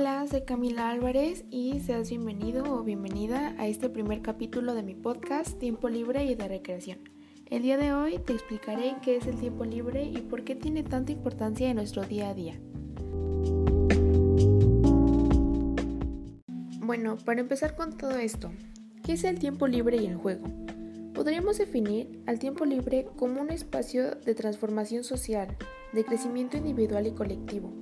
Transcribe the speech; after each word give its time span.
Hola, 0.00 0.24
soy 0.28 0.42
Camila 0.42 0.90
Álvarez 0.90 1.44
y 1.50 1.80
seas 1.80 2.08
bienvenido 2.08 2.72
o 2.72 2.84
bienvenida 2.84 3.56
a 3.58 3.66
este 3.66 3.88
primer 3.88 4.22
capítulo 4.22 4.74
de 4.74 4.84
mi 4.84 4.94
podcast 4.94 5.58
Tiempo 5.58 5.88
Libre 5.88 6.24
y 6.24 6.36
de 6.36 6.46
Recreación. 6.46 7.00
El 7.46 7.62
día 7.62 7.76
de 7.76 7.92
hoy 7.92 8.20
te 8.20 8.32
explicaré 8.32 8.94
qué 9.02 9.16
es 9.16 9.26
el 9.26 9.40
tiempo 9.40 9.64
libre 9.64 10.04
y 10.04 10.18
por 10.18 10.44
qué 10.44 10.54
tiene 10.54 10.84
tanta 10.84 11.10
importancia 11.10 11.68
en 11.68 11.74
nuestro 11.74 12.04
día 12.04 12.28
a 12.28 12.34
día. 12.34 12.60
Bueno, 16.78 17.16
para 17.24 17.40
empezar 17.40 17.74
con 17.74 17.98
todo 17.98 18.18
esto, 18.18 18.52
¿qué 19.02 19.14
es 19.14 19.24
el 19.24 19.40
tiempo 19.40 19.66
libre 19.66 19.96
y 19.96 20.06
el 20.06 20.14
juego? 20.14 20.46
Podríamos 21.12 21.58
definir 21.58 22.22
al 22.26 22.38
tiempo 22.38 22.64
libre 22.66 23.08
como 23.16 23.40
un 23.40 23.50
espacio 23.50 24.14
de 24.14 24.36
transformación 24.36 25.02
social, 25.02 25.56
de 25.92 26.04
crecimiento 26.04 26.56
individual 26.56 27.08
y 27.08 27.10
colectivo, 27.10 27.72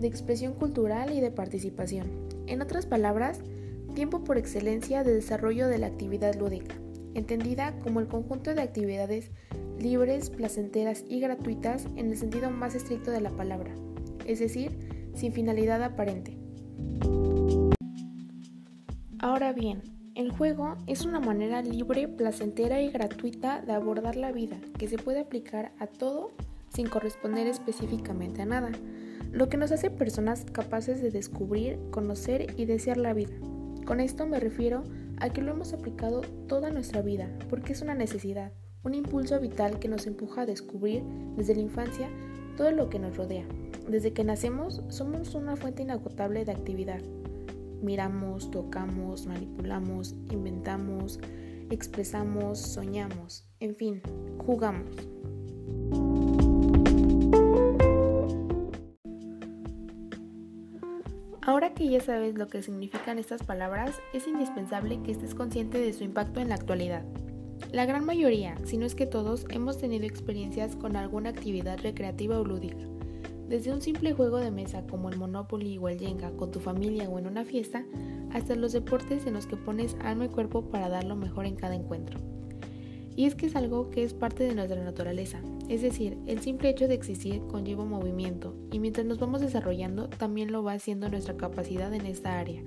de 0.00 0.08
expresión 0.08 0.54
cultural 0.54 1.12
y 1.12 1.20
de 1.20 1.30
participación. 1.30 2.08
En 2.46 2.62
otras 2.62 2.86
palabras, 2.86 3.40
tiempo 3.94 4.24
por 4.24 4.38
excelencia 4.38 5.04
de 5.04 5.14
desarrollo 5.14 5.68
de 5.68 5.78
la 5.78 5.88
actividad 5.88 6.34
lúdica, 6.34 6.74
entendida 7.14 7.78
como 7.80 8.00
el 8.00 8.08
conjunto 8.08 8.54
de 8.54 8.62
actividades 8.62 9.30
libres, 9.78 10.30
placenteras 10.30 11.04
y 11.08 11.20
gratuitas 11.20 11.86
en 11.96 12.10
el 12.10 12.16
sentido 12.16 12.50
más 12.50 12.74
estricto 12.74 13.10
de 13.10 13.20
la 13.20 13.30
palabra, 13.30 13.74
es 14.26 14.38
decir, 14.38 14.72
sin 15.14 15.32
finalidad 15.32 15.82
aparente. 15.82 16.36
Ahora 19.18 19.52
bien, 19.52 19.82
el 20.14 20.30
juego 20.30 20.76
es 20.86 21.04
una 21.04 21.20
manera 21.20 21.62
libre, 21.62 22.08
placentera 22.08 22.80
y 22.80 22.90
gratuita 22.90 23.60
de 23.60 23.72
abordar 23.72 24.16
la 24.16 24.32
vida 24.32 24.58
que 24.78 24.88
se 24.88 24.98
puede 24.98 25.20
aplicar 25.20 25.72
a 25.78 25.86
todo 25.86 26.32
sin 26.68 26.88
corresponder 26.88 27.46
específicamente 27.46 28.42
a 28.42 28.46
nada, 28.46 28.72
lo 29.32 29.48
que 29.48 29.56
nos 29.56 29.72
hace 29.72 29.90
personas 29.90 30.44
capaces 30.44 31.00
de 31.02 31.10
descubrir, 31.10 31.78
conocer 31.90 32.54
y 32.56 32.64
desear 32.64 32.96
la 32.96 33.12
vida. 33.12 33.34
Con 33.86 34.00
esto 34.00 34.26
me 34.26 34.40
refiero 34.40 34.84
a 35.18 35.30
que 35.30 35.42
lo 35.42 35.52
hemos 35.52 35.72
aplicado 35.72 36.22
toda 36.48 36.70
nuestra 36.70 37.02
vida, 37.02 37.28
porque 37.48 37.72
es 37.72 37.82
una 37.82 37.94
necesidad, 37.94 38.52
un 38.82 38.94
impulso 38.94 39.38
vital 39.38 39.78
que 39.78 39.88
nos 39.88 40.06
empuja 40.06 40.42
a 40.42 40.46
descubrir 40.46 41.02
desde 41.36 41.54
la 41.54 41.60
infancia 41.60 42.08
todo 42.56 42.72
lo 42.72 42.88
que 42.88 42.98
nos 42.98 43.16
rodea. 43.16 43.46
Desde 43.88 44.12
que 44.12 44.24
nacemos 44.24 44.82
somos 44.88 45.34
una 45.34 45.56
fuente 45.56 45.82
inagotable 45.82 46.44
de 46.44 46.52
actividad, 46.52 47.00
miramos, 47.82 48.50
tocamos, 48.50 49.26
manipulamos, 49.26 50.14
inventamos, 50.30 51.20
expresamos, 51.70 52.58
soñamos, 52.58 53.44
en 53.60 53.76
fin, 53.76 54.02
jugamos. 54.38 54.90
Ahora 61.50 61.74
que 61.74 61.88
ya 61.88 61.98
sabes 61.98 62.38
lo 62.38 62.46
que 62.46 62.62
significan 62.62 63.18
estas 63.18 63.42
palabras, 63.42 64.00
es 64.12 64.28
indispensable 64.28 65.02
que 65.02 65.10
estés 65.10 65.34
consciente 65.34 65.80
de 65.80 65.92
su 65.92 66.04
impacto 66.04 66.38
en 66.38 66.48
la 66.48 66.54
actualidad. 66.54 67.02
La 67.72 67.86
gran 67.86 68.04
mayoría, 68.04 68.56
si 68.64 68.78
no 68.78 68.86
es 68.86 68.94
que 68.94 69.04
todos, 69.04 69.46
hemos 69.50 69.76
tenido 69.76 70.06
experiencias 70.06 70.76
con 70.76 70.94
alguna 70.94 71.30
actividad 71.30 71.80
recreativa 71.80 72.38
o 72.38 72.44
lúdica 72.44 72.86
desde 73.48 73.72
un 73.72 73.82
simple 73.82 74.12
juego 74.12 74.36
de 74.36 74.52
mesa 74.52 74.86
como 74.86 75.08
el 75.08 75.18
Monopoly 75.18 75.76
o 75.78 75.88
el 75.88 75.98
Jenga 75.98 76.30
con 76.36 76.52
tu 76.52 76.60
familia 76.60 77.08
o 77.08 77.18
en 77.18 77.26
una 77.26 77.44
fiesta, 77.44 77.84
hasta 78.32 78.54
los 78.54 78.70
deportes 78.70 79.26
en 79.26 79.34
los 79.34 79.48
que 79.48 79.56
pones 79.56 79.96
alma 80.04 80.26
y 80.26 80.28
cuerpo 80.28 80.70
para 80.70 80.88
dar 80.88 81.02
lo 81.02 81.16
mejor 81.16 81.46
en 81.46 81.56
cada 81.56 81.74
encuentro. 81.74 82.20
Y 83.16 83.26
es 83.26 83.34
que 83.34 83.46
es 83.46 83.56
algo 83.56 83.90
que 83.90 84.04
es 84.04 84.14
parte 84.14 84.44
de 84.44 84.54
nuestra 84.54 84.82
naturaleza, 84.82 85.40
es 85.68 85.82
decir, 85.82 86.18
el 86.26 86.40
simple 86.40 86.70
hecho 86.70 86.88
de 86.88 86.94
existir 86.94 87.42
conlleva 87.48 87.84
movimiento 87.84 88.56
y 88.72 88.78
mientras 88.78 89.06
nos 89.06 89.18
vamos 89.18 89.40
desarrollando 89.40 90.08
también 90.08 90.52
lo 90.52 90.62
va 90.62 90.72
haciendo 90.72 91.08
nuestra 91.08 91.36
capacidad 91.36 91.92
en 91.94 92.06
esta 92.06 92.38
área, 92.38 92.62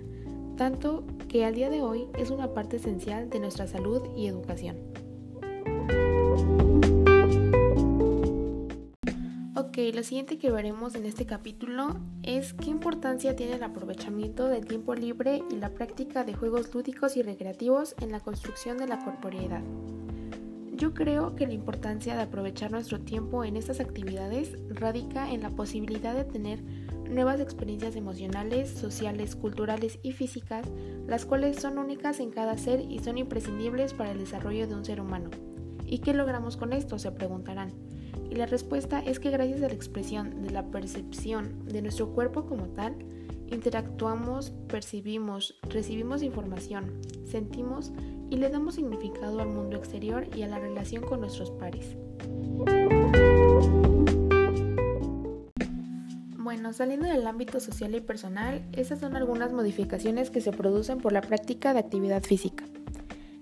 tanto 0.58 1.04
que 1.28 1.44
al 1.46 1.56
día 1.56 1.70
de 1.70 1.82
hoy 1.82 2.08
es 2.18 2.30
una 2.30 2.54
parte 2.54 2.78
esencial 2.78 3.30
de 3.30 3.40
nuestra 3.40 3.68
salud 3.68 4.04
y 4.16 4.28
educación. 4.28 4.78
Ok, 9.56 9.80
lo 9.96 10.04
siguiente 10.04 10.38
que 10.38 10.52
veremos 10.52 10.94
en 10.94 11.08
este 11.08 11.26
capítulo 11.26 12.00
es 12.22 12.54
qué 12.54 12.70
importancia 12.70 13.36
tiene 13.36 13.56
el 13.56 13.64
aprovechamiento 13.64 14.48
del 14.48 14.66
tiempo 14.66 14.94
libre 14.94 15.42
y 15.50 15.56
la 15.56 15.74
práctica 15.74 16.24
de 16.24 16.36
juegos 16.36 16.72
lúdicos 16.76 17.18
y 17.18 17.24
recreativos 17.24 17.96
en 18.00 18.12
la 18.12 18.20
construcción 18.20 18.78
de 18.78 18.88
la 18.88 19.04
corporeidad. 19.04 19.64
Yo 20.84 20.94
creo 20.94 21.34
que 21.38 21.48
la 21.48 21.54
importancia 21.54 22.14
de 22.14 22.24
aprovechar 22.24 22.70
nuestro 22.70 23.00
tiempo 23.00 23.46
en 23.46 23.56
estas 23.56 23.80
actividades 23.80 24.58
radica 24.68 25.32
en 25.32 25.42
la 25.42 25.50
posibilidad 25.50 26.14
de 26.14 26.26
tener 26.26 26.62
nuevas 27.10 27.40
experiencias 27.40 27.96
emocionales, 27.96 28.70
sociales, 28.70 29.38
culturales 29.38 29.98
y 30.04 30.12
físicas, 30.12 30.68
las 31.08 31.24
cuales 31.24 31.56
son 31.56 31.78
únicas 31.78 32.20
en 32.20 32.32
cada 32.32 32.58
ser 32.58 32.82
y 32.82 33.00
son 33.00 33.18
imprescindibles 33.18 33.94
para 33.94 34.12
el 34.12 34.20
desarrollo 34.20 34.68
de 34.68 34.76
un 34.76 34.84
ser 34.84 35.00
humano. 35.00 35.30
¿Y 35.86 36.00
qué 36.00 36.14
logramos 36.14 36.58
con 36.58 36.74
esto? 36.74 37.00
Se 37.00 37.14
preguntarán. 37.14 37.72
Y 38.30 38.36
la 38.36 38.46
respuesta 38.46 39.00
es 39.00 39.22
que 39.22 39.32
gracias 39.32 39.62
a 39.64 39.70
la 39.70 39.74
expresión 39.74 40.42
de 40.42 40.50
la 40.50 40.70
percepción 40.70 41.66
de 41.66 41.82
nuestro 41.82 42.10
cuerpo 42.10 42.46
como 42.46 42.66
tal, 42.66 42.98
interactuamos, 43.50 44.52
percibimos, 44.68 45.56
recibimos 45.70 46.24
información, 46.24 47.00
sentimos 47.26 47.94
y 48.34 48.38
le 48.38 48.50
damos 48.50 48.74
significado 48.74 49.42
al 49.42 49.50
mundo 49.50 49.78
exterior 49.78 50.26
y 50.36 50.42
a 50.42 50.48
la 50.48 50.58
relación 50.58 51.04
con 51.04 51.22
nuestros 51.22 51.52
pares. 51.52 51.96
Bueno, 56.40 56.74
saliendo 56.74 57.06
del 57.06 57.28
ámbito 57.28 57.60
social 57.60 57.94
y 57.94 58.02
personal, 58.02 58.64
esas 58.72 59.02
son 59.02 59.16
algunas 59.16 59.54
modificaciones 59.54 60.32
que 60.32 60.42
se 60.42 60.52
producen 60.52 60.98
por 60.98 61.14
la 61.14 61.22
práctica 61.22 61.74
de 61.74 61.80
actividad 61.82 62.24
física. 62.24 62.66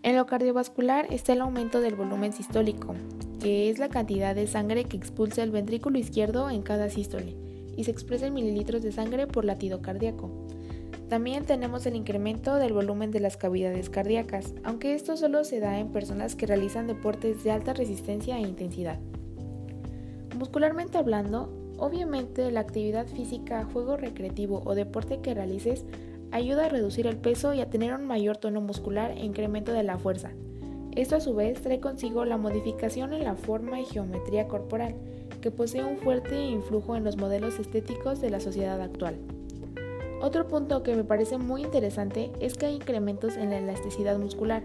En 0.03 0.18
lo 0.18 0.25
cardiovascular 0.25 1.07
está 1.09 1.31
el 1.31 1.41
aumento 1.41 1.80
del 1.80 1.96
volumen 1.96 2.34
sistólico, 2.34 2.94
que 3.40 3.69
es 3.69 3.80
la 3.80 3.88
cantidad 3.88 4.35
de 4.35 4.46
sangre 4.46 4.84
que 4.84 4.97
expulsa 4.97 5.41
el 5.41 5.51
ventrículo 5.51 6.00
izquierdo 6.00 6.50
en 6.50 6.63
cada 6.63 6.90
sístole, 6.90 7.38
y 7.78 7.85
se 7.85 7.91
expresa 7.91 8.28
en 8.28 8.34
mililitros 8.34 8.84
de 8.84 8.91
sangre 8.91 9.25
por 9.25 9.46
latido 9.46 9.81
cardíaco. 9.81 10.30
También 11.12 11.44
tenemos 11.44 11.86
el 11.86 11.98
incremento 11.98 12.56
del 12.56 12.72
volumen 12.72 13.12
de 13.12 13.20
las 13.20 13.36
cavidades 13.36 13.90
cardíacas, 13.90 14.54
aunque 14.64 14.96
esto 14.96 15.18
solo 15.18 15.44
se 15.44 15.60
da 15.60 15.78
en 15.78 15.90
personas 15.90 16.38
que 16.38 16.48
realizan 16.48 16.88
deportes 16.88 17.44
de 17.44 17.52
alta 17.52 17.74
resistencia 17.74 18.38
e 18.38 18.44
intensidad. 18.44 18.98
Muscularmente 20.40 20.98
hablando, 20.98 21.52
obviamente 21.78 22.50
la 22.50 22.62
actividad 22.62 23.08
física, 23.08 23.68
juego 23.74 23.98
recreativo 23.98 24.62
o 24.64 24.74
deporte 24.74 25.20
que 25.20 25.34
realices 25.34 25.84
Ayuda 26.32 26.68
a 26.68 26.70
reducir 26.70 27.08
el 27.08 27.18
peso 27.18 27.54
y 27.54 27.60
a 27.60 27.70
tener 27.70 27.94
un 27.94 28.06
mayor 28.06 28.38
tono 28.38 28.62
muscular 28.62 29.12
e 29.12 29.26
incremento 29.26 29.74
de 29.74 29.84
la 29.84 29.98
fuerza. 29.98 30.32
Esto 30.96 31.18
a 31.18 31.20
su 31.20 31.36
vez 31.36 31.62
trae 31.62 31.82
consigo 31.82 32.24
la 32.24 32.38
modificación 32.38 33.12
en 33.12 33.26
la 33.26 33.36
forma 33.36 33.82
y 33.82 33.86
geometría 33.86 34.48
corporal, 34.48 34.96
que 35.42 35.52
posee 35.52 35.84
un 35.84 35.98
fuerte 35.98 36.42
influjo 36.46 36.96
en 36.96 37.04
los 37.04 37.18
modelos 37.18 37.60
estéticos 37.60 38.22
de 38.22 38.30
la 38.30 38.40
sociedad 38.40 38.80
actual. 38.80 39.18
Otro 40.22 40.48
punto 40.48 40.84
que 40.84 40.96
me 40.96 41.04
parece 41.04 41.40
muy 41.40 41.64
interesante 41.64 42.32
es 42.40 42.54
que 42.54 42.68
hay 42.68 42.76
incrementos 42.76 43.38
en 43.38 43.50
la 43.50 43.58
elasticidad 43.58 44.20
muscular, 44.20 44.62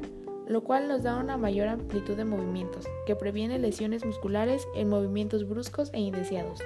lo 0.47 0.63
cual 0.63 0.87
nos 0.87 1.03
da 1.03 1.19
una 1.19 1.39
mayor 1.39 1.69
amplitud 1.69 2.15
de 2.15 2.27
movimientos, 2.27 2.87
que 3.07 3.17
previene 3.17 3.59
lesiones 3.59 4.05
musculares 4.05 4.69
en 4.75 4.91
movimientos 4.91 5.49
bruscos 5.49 5.91
e 5.95 6.01
indeseados. 6.01 6.61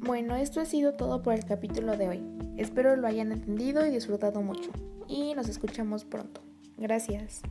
Bueno, 0.00 0.34
esto 0.34 0.60
ha 0.60 0.64
sido 0.64 0.94
todo 0.94 1.22
por 1.22 1.34
el 1.34 1.44
capítulo 1.44 1.96
de 1.96 2.08
hoy. 2.08 2.22
Espero 2.56 2.96
lo 2.96 3.06
hayan 3.06 3.30
entendido 3.30 3.86
y 3.86 3.90
disfrutado 3.90 4.42
mucho. 4.42 4.70
Y 5.06 5.34
nos 5.34 5.48
escuchamos 5.48 6.04
pronto. 6.04 6.40
Gracias. 6.76 7.42